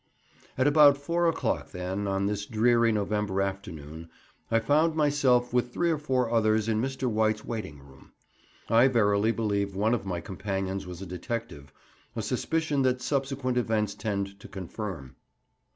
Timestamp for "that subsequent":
12.81-13.57